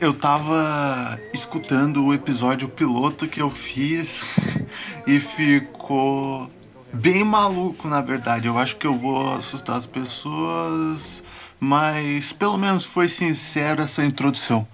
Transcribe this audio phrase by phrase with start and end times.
[0.00, 4.24] Eu tava escutando o episódio piloto que eu fiz
[5.06, 6.50] e ficou
[6.92, 8.48] bem maluco, na verdade.
[8.48, 11.22] Eu acho que eu vou assustar as pessoas,
[11.60, 14.66] mas pelo menos foi sincero essa introdução.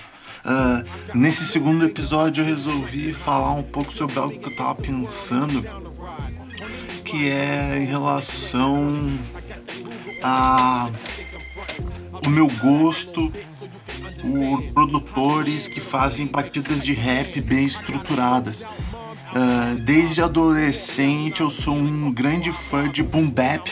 [0.47, 0.83] Uh,
[1.15, 5.63] nesse segundo episódio eu resolvi falar um pouco sobre algo que eu tava pensando,
[7.05, 9.19] que é em relação
[10.23, 10.89] a
[12.27, 13.33] o meu gosto
[14.21, 18.63] por produtores que fazem batidas de rap bem estruturadas.
[18.63, 23.71] Uh, desde adolescente eu sou um grande fã de boom bap.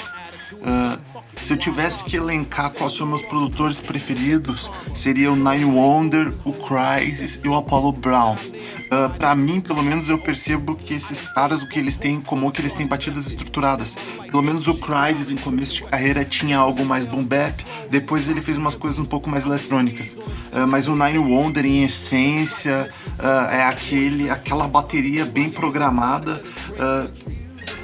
[0.52, 0.98] Uh,
[1.40, 6.52] se eu tivesse que elencar quais são meus produtores preferidos, seria o Nine Wonder, o
[6.52, 8.34] Crisis e o Apollo Brown.
[8.34, 12.14] Uh, ah, para mim, pelo menos, eu percebo que esses caras, o que eles têm
[12.14, 13.96] em comum é que eles têm batidas estruturadas.
[14.30, 18.40] Pelo menos o Crisis, em começo de carreira, tinha algo mais boom bap, depois ele
[18.40, 20.14] fez umas coisas um pouco mais eletrônicas.
[20.14, 26.42] Uh, mas o Nine Wonder, em essência, uh, é aquele, aquela bateria bem programada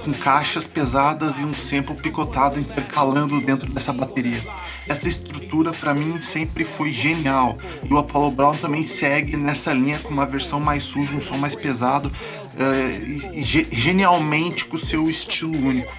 [0.04, 4.40] com caixas pesadas e um sample picotado intercalando dentro dessa bateria.
[4.88, 7.56] Essa estrutura para mim sempre foi genial.
[7.88, 11.36] E o Apollo Brown também segue nessa linha com uma versão mais suja, um som
[11.36, 15.96] mais pesado, uh, e, genialmente com o seu estilo único.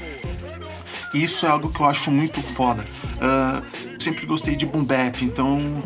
[1.13, 2.83] Isso é algo que eu acho muito foda.
[3.15, 5.81] Uh, sempre gostei de boom bap, então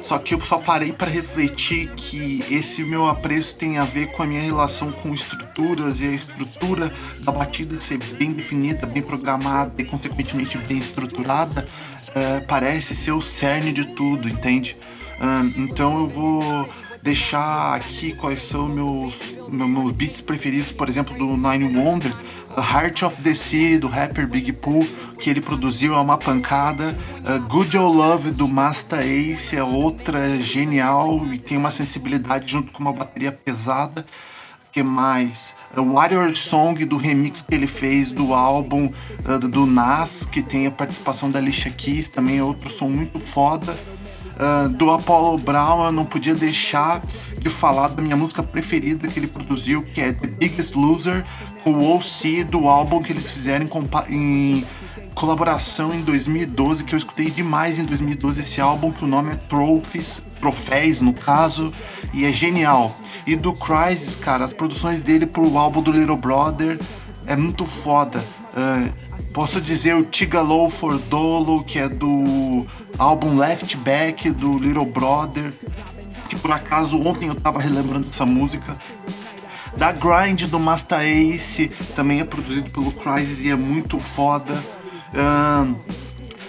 [0.00, 4.22] só que eu só parei para refletir que esse meu apreço tem a ver com
[4.22, 9.72] a minha relação com estruturas e a estrutura da batida ser bem definida, bem programada
[9.78, 11.66] e consequentemente bem estruturada,
[12.08, 14.76] uh, parece ser o cerne de tudo, entende?
[15.20, 16.68] Uh, então eu vou
[17.02, 22.12] deixar aqui quais são meus, meus beats preferidos, por exemplo, do Nine Wonder,
[22.56, 24.86] Heart of the City, do rapper Big Pooh,
[25.20, 26.96] que ele produziu, é uma pancada.
[27.18, 32.72] Uh, Good Old Love, do Masta Ace, é outra genial e tem uma sensibilidade junto
[32.72, 34.04] com uma bateria pesada.
[34.72, 35.56] que mais?
[35.76, 38.90] Uh, Warrior Song, do remix que ele fez do álbum
[39.26, 43.20] uh, do Nas, que tem a participação da Alicia Keys, também é outro som muito
[43.20, 43.76] foda.
[44.40, 47.02] Uh, do Apollo Brown, eu não podia deixar
[47.38, 51.26] de falar da minha música preferida que ele produziu, que é The Biggest Loser,
[51.62, 53.66] com o OC do álbum que eles fizeram
[54.08, 54.64] em
[55.20, 59.36] colaboração em 2012, que eu escutei demais em 2012 esse álbum, que o nome é
[59.36, 61.70] Trophies, Troféis no caso,
[62.14, 62.96] e é genial.
[63.26, 66.80] E do Crisis, cara, as produções dele pro álbum do Little Brother
[67.26, 68.24] é muito foda.
[68.56, 68.90] Uh,
[69.34, 72.66] posso dizer o Tigalo for Dolo, que é do
[72.98, 75.52] álbum Left Back do Little Brother,
[76.30, 78.74] que por acaso ontem eu tava relembrando essa música.
[79.76, 84.79] Da Grind do Master Ace, também é produzido pelo Crysis e é muito foda.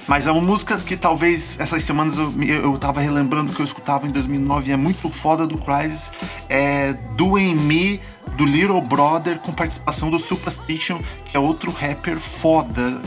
[0.08, 4.06] Mas é uma música que talvez essas semanas eu, eu tava relembrando que eu escutava
[4.06, 6.12] em 2009 e é muito foda do Crysis.
[6.50, 8.02] É Doing Me
[8.36, 13.02] do Little Brother com participação do Superstition, que é outro rapper foda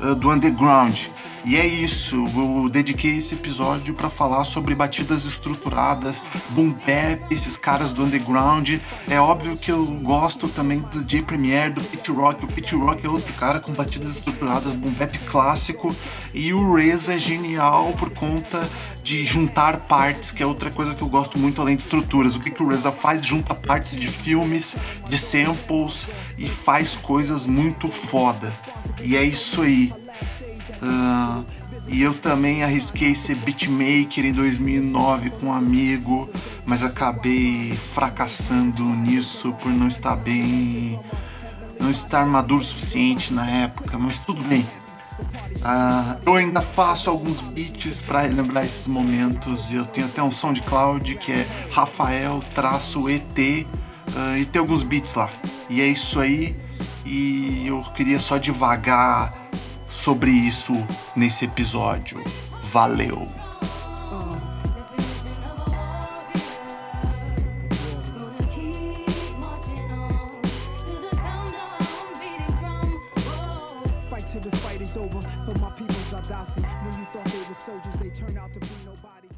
[0.00, 1.06] uh, do underground.
[1.44, 7.56] E é isso, eu dediquei esse episódio para falar sobre batidas estruturadas, boom bap, esses
[7.56, 8.74] caras do underground.
[9.08, 12.44] É óbvio que eu gosto também do J Premier, do Pit Rock.
[12.44, 15.96] O Pit Rock é outro cara com batidas estruturadas, boom bap clássico.
[16.34, 18.68] E o Reza é genial por conta
[19.02, 22.36] de juntar partes, que é outra coisa que eu gosto muito além de estruturas.
[22.36, 23.24] O que, que o Reza faz?
[23.24, 24.76] Junta partes de filmes,
[25.08, 26.08] de samples
[26.38, 28.52] e faz coisas muito foda.
[29.02, 29.92] E é isso aí.
[30.82, 31.44] Uh,
[31.88, 36.28] e eu também arrisquei ser beatmaker em 2009 com um amigo,
[36.64, 40.98] mas acabei fracassando nisso por não estar bem,
[41.78, 44.66] não estar maduro o suficiente na época, mas tudo bem.
[45.60, 49.70] Uh, eu ainda faço alguns beats para relembrar esses momentos.
[49.70, 53.66] Eu tenho até um som de cloud que é Rafael-ET uh,
[54.16, 55.28] ah, e tem alguns beats lá.
[55.68, 56.56] E é isso aí.
[57.04, 59.39] E eu queria só devagar
[59.90, 60.74] sobre isso
[61.16, 62.22] nesse episódio.
[62.72, 63.26] Valeu!
[77.60, 79.29] soldiers, they turned out to be nobody.